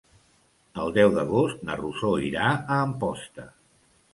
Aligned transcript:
El 0.83 0.93
deu 0.95 1.13
d'agost 1.17 1.61
na 1.69 1.75
Rosó 1.83 2.15
irà 2.31 2.49
a 2.55 2.79
Amposta. 2.87 3.47